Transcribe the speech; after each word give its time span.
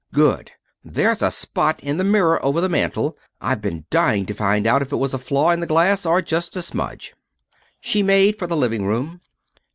"Good! 0.15 0.49
There's 0.83 1.21
a 1.21 1.29
spot 1.29 1.83
in 1.83 1.97
the 1.97 2.03
mirror 2.03 2.43
over 2.43 2.59
the 2.59 2.67
mantel. 2.67 3.15
I've 3.39 3.61
been 3.61 3.85
dying 3.91 4.25
to 4.25 4.33
find 4.33 4.65
out 4.65 4.81
if 4.81 4.91
it 4.91 4.95
was 4.95 5.13
a 5.13 5.19
flaw 5.19 5.51
in 5.51 5.59
the 5.59 5.67
glass 5.67 6.07
or 6.07 6.15
only 6.17 6.25
a 6.37 6.41
smudge." 6.41 7.13
She 7.79 8.01
made 8.01 8.39
for 8.39 8.47
the 8.47 8.57
living 8.57 8.83
room. 8.87 9.21